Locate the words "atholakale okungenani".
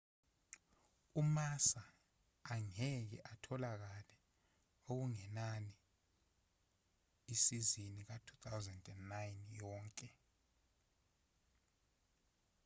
3.31-5.73